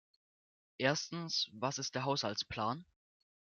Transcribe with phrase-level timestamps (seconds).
[0.79, 2.87] Erstens, was ist der Haushaltsplan?